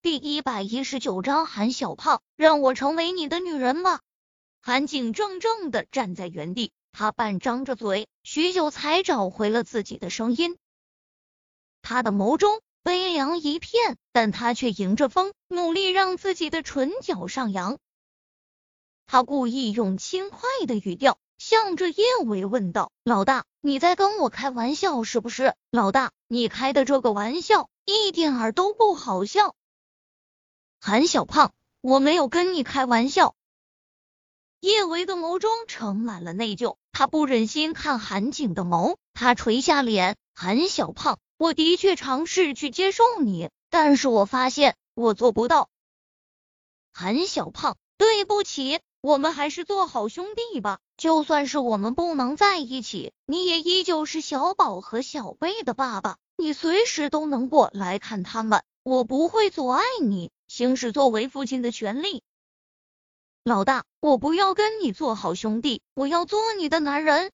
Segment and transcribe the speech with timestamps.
[0.00, 3.98] 第一百一十九章，韩小胖，让我成为你的女人吧。
[4.60, 10.56] 韩景怔怔的站在原地，他半张着嘴，许久才找回了自己的声音。
[11.82, 17.78] 他的眸中悲凉一片，但他却迎着风，努力让自己的唇角上扬。
[19.04, 25.56] 他故意用轻快的语调，向着叶维问道：“老大，你在跟我开玩笑是不是？
[25.72, 29.56] 老大，你开的这个玩笑一点儿都不好笑。”
[30.80, 33.34] 韩小胖，我没有跟你开玩笑。
[34.60, 40.16] 叶维的眸中盛满了内疚，他不忍心看韩景的眸，他垂下脸。
[40.34, 45.68] 韩小胖，我的确尝试去接受你，但是我发现我做不到。
[46.92, 50.78] 韩小胖，对不起，我们还是做好兄弟吧。
[50.96, 60.30] 就算是我们不能在一起，你也依旧是小宝和小贝的爸爸，你随时都能过来看他们，我不会阻碍你。
[60.48, 62.22] 行使作为父亲的权利，
[63.44, 67.30] 老大，我不要跟你做好兄弟，我要做你的男人！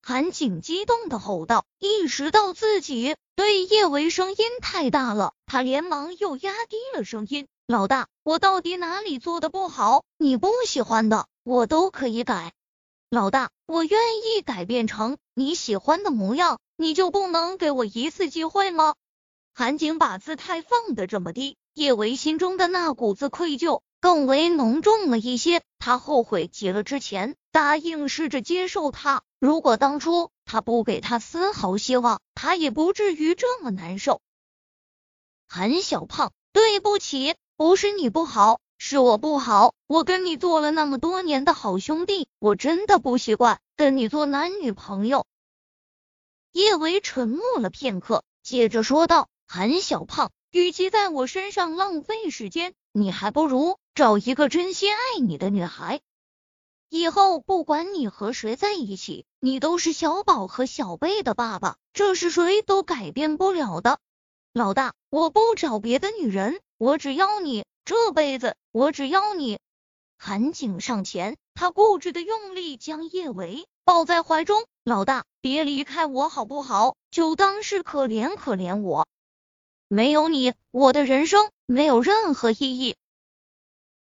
[0.00, 10.04] 韩景激动的吼道，意识到自己对叶维声音太大了，他连忙又压低了声音：“老大，我到底哪里做的不好？
[10.16, 12.52] 你不喜欢的，我都可以改。
[13.10, 18.94] 老大，我愿意改变成你喜欢的模样，你就不能给我一次机会吗？”
[19.52, 21.56] 韩景把姿态放得这么低。
[21.74, 29.22] 叶维心中的那股子愧疚更为浓重了一些，他后悔极了之前答应试着接受他。
[29.38, 34.20] 如果当初他不给他丝毫希望，他也不至于这么难受。
[35.48, 39.74] 韩小胖，对不起，不是你不好，是我不好。
[39.86, 45.24] 我跟你做了那么多年的好兄弟，我真的不习惯跟你做男女朋友。
[46.52, 56.02] 叶维沉默了片刻，接着说道：“韩小胖。”与其在我身上浪费时间，你还不如找一个真心爱你的女孩。
[56.90, 63.98] 以后不管你和谁在一起，你都是小宝和小贝的爸爸，这是谁都改变不了的。
[64.52, 69.58] 老大，我不找别的女人，我只要你，这辈子我只要你。
[70.18, 74.66] 韩景上前，他固执的用力将叶维抱在怀中。
[74.84, 76.94] 老大，别离开我好不好？
[77.10, 79.08] 就当是可怜可怜我。
[79.94, 82.96] 没有你，我的人生没有任何意义。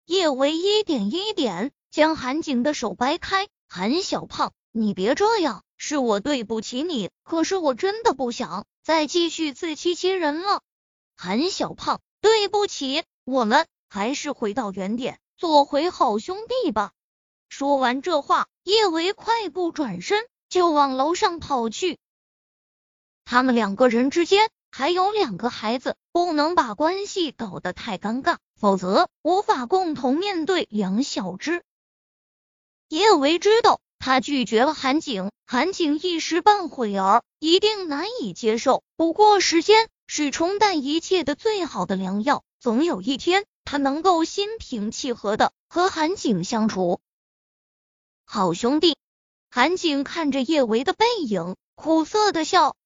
[0.06, 10.62] 叶维一点一点将韩景的手掰开，韩小胖，你别这样，是我对不起你，可是我真的不想再继续自欺欺人了。
[11.14, 16.92] 韩小胖，对不起，我们还是回到原点，做回好兄弟吧。
[17.50, 21.98] 说完这话，叶维快步转身就往楼上跑去。
[23.26, 24.48] 他们两个人之间。
[24.78, 31.62] 还有两个孩子，不能把关系搞得太尴尬，否则无法共同面对梁小芝。
[32.90, 38.82] 叶维知道，他拒绝了韩景，韩景一时半会儿一定难以接受。
[38.98, 47.00] 不过，时间是冲淡一切的最好的良药，总有一天，他能够心平气和的和韩景相处。
[48.26, 48.98] 好兄弟，
[49.48, 52.76] 韩景看着叶维的背影，苦涩的笑。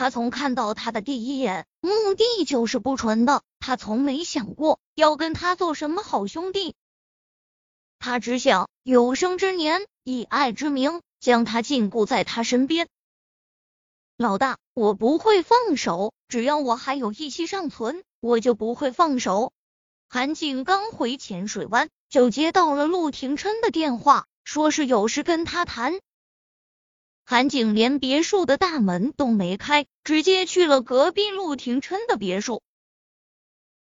[0.00, 3.42] 他从看到他的第一眼，目的就是不纯的。
[3.58, 6.74] 他从没想过要跟他做什么好兄弟，
[7.98, 12.88] 他只想有生之年以爱之名将他禁锢在他身边。
[14.16, 19.52] 老大，我不会放手，只要我还有一息尚存，我就不会放手。
[20.08, 26.00] 韩景刚回浅水湾，就接到了陆廷琛的电话，说是有事跟他谈。
[27.30, 32.60] 韩景连别墅的大门都没开，直接去了隔壁陆廷琛的别墅。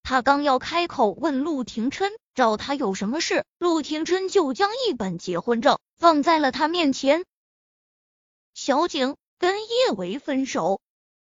[0.03, 7.25] 他刚要开口问陆廷琛找他有什么事，陆廷琛就将一本结婚证放在了他面前。
[8.53, 10.79] 小景跟叶维分手。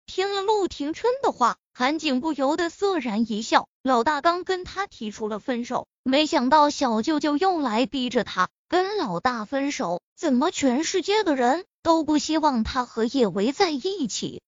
[0.05, 3.67] 听了陆廷琛的话，韩景不由得涩然一笑。
[3.81, 10.03] 老大刚跟他提出了分手，没想到小舅舅又来逼着他跟老大分手。
[10.15, 11.65] 怎么全世界的人？
[11.83, 14.41] 都不希望他和叶维在一起。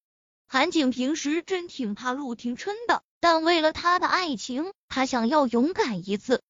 [0.48, 6.42] 韩景平时真挺怕陆廷琛的，但为了他的爱情，他想要勇敢一次。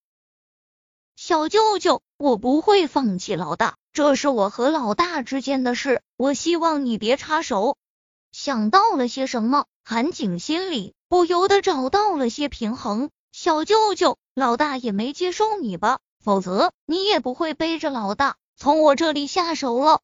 [1.15, 7.77] 小舅舅，我不会放弃老大，这是我和老大之间的事，我希望你别插手。
[8.31, 13.09] 想到了些什么，韩景心里不由得找到了些平衡。
[13.31, 16.00] 小舅舅，老大也没接受你吧？
[16.19, 20.01] 否则你也不会背着老大从我这里下手了。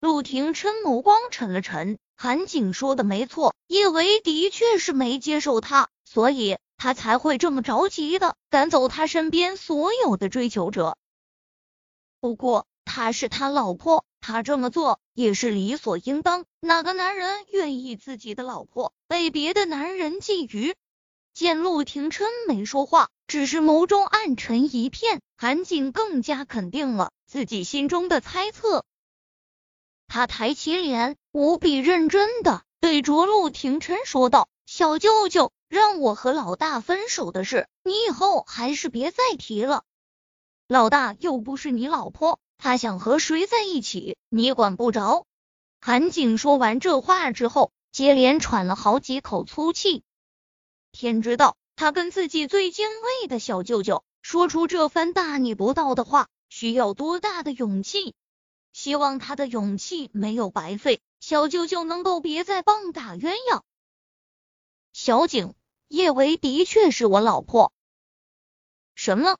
[0.00, 6.92] 陆廷琛眸光沉了沉，韩景说的没错，叶维的确是没接受他，所以他。
[6.94, 10.96] 才会这么着急的赶走他身边所有的追求者。
[12.20, 16.44] 不过，他是他老婆，他这么做也是理所应当。
[16.60, 20.74] 哪个男人愿意自己的老婆被别的男人觊觎？
[21.32, 28.84] 见陆廷琛没说话，只是眸中暗沉一片，韩景更加肯定了自己心中的猜测。
[30.16, 39.84] 他抬起脸，无比认真的对着陆廷琛说道：“小舅舅，让我和老大分手的事，你以后还是别再提了。
[40.68, 45.26] 老大又不是你老婆，他想和谁在一起，你管不着。”
[45.82, 50.02] 韩景说完这话之后，接连喘了好几口粗气。
[50.92, 58.14] 天知道，他跟自己最敬畏的小舅舅说出这番大逆不道的话，需要多大的勇气？
[58.76, 63.62] 希望他的勇气没有白费，小舅舅能够别再棒打鸳鸯。
[64.92, 65.54] 小景，
[65.88, 67.72] 叶维的确是我老婆。
[68.94, 69.38] 什么？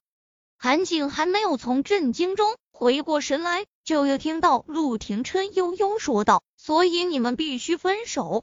[0.56, 8.43] 韩景还没有从震惊中回过神来，就又听到陆廷琛悠悠说道：“所以你们必须分手。”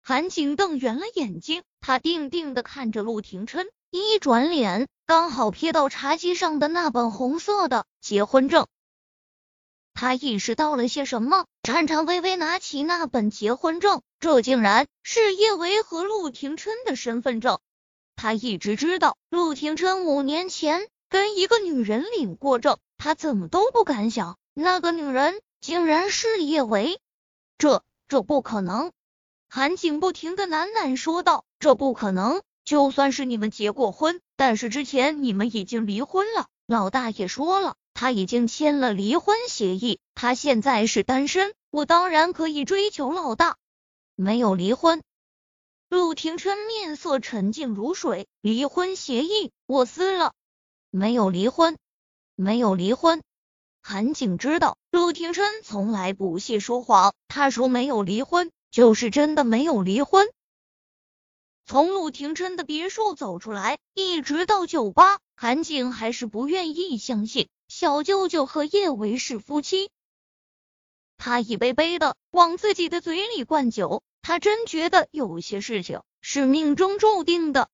[0.00, 8.68] 韩景瞪圆了眼睛，他定定的看着陆廷琛，一转脸，刚好瞥到茶几上的那本红色的结婚证。
[10.00, 17.58] 他意识到了些什么，颤颤巍巍拿起那本结婚证，这竟然是叶维和陆廷琛的身份证。
[18.14, 27.00] 他一直知道陆廷琛五年前跟一个女人领过证，他怎么都不敢想那个女人竟然是叶维。
[27.58, 28.92] 这这不可能！
[29.50, 32.40] 韩景不停的喃喃说道：“这不可能！
[32.64, 36.46] 就算是你们结过婚，但是之前你们已经离婚了。
[36.68, 43.56] 老大也说了。”他已经签了离婚协议，他现在是单身，我当然可以追求老大。
[44.14, 45.02] 没有离婚，
[45.88, 48.28] 陆廷琛面色沉静如水。
[48.40, 50.32] 离婚协议我撕了，
[50.92, 51.76] 没有离婚，
[52.36, 53.20] 没有离婚。
[53.82, 60.28] 韩景知道陆廷琛从来不屑说谎，他说没有离婚，就是真的没有离婚。
[61.66, 67.48] 从陆廷琛的别墅走出来，一直到酒吧，韩景还是不愿意相信。
[67.68, 69.90] 小舅舅和叶维是夫妻，
[71.18, 77.68] 他一杯杯的往自己的嘴里灌酒，他真觉得有些事情是命中注定的。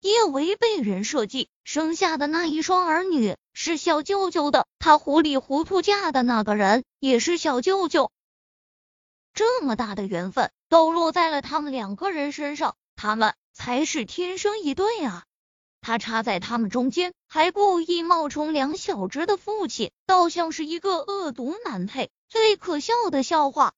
[0.00, 8.10] 叶维被人设计生下的那一双儿女是小舅舅的，他糊里糊涂嫁的那个人也是小舅舅，
[9.32, 15.24] 这么大的缘分都落在了他们两个人身上，他们才是天生一对啊！
[15.84, 22.10] 他插在他们中间，还故意冒充两小只的父亲，倒像是一个恶毒男配。
[22.26, 23.74] 最可笑的笑话。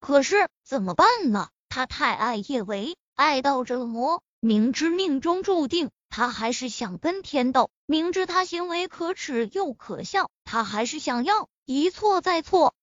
[0.00, 1.50] 可是怎么办呢？
[1.68, 4.20] 他太爱叶维，爱到折磨。
[4.40, 7.70] 明知命中注定，他还是想跟天斗。
[7.86, 12.74] 明知他行为可耻又可笑，他还是想要一错再错。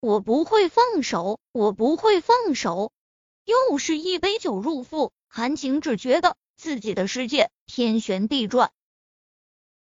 [0.00, 2.90] 我不会放手，我不会放手。
[3.44, 6.36] 又是一杯酒入腹，韩晴只觉得。
[6.56, 8.70] 自己的世界天旋地转，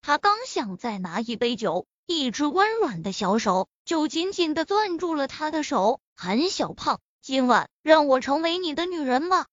[0.01, 5.99] 他刚想再拿一杯酒，一只温软的小手就紧紧的攥住了他的手。
[6.15, 9.47] 韩小胖，今晚让我成为你的女人吧。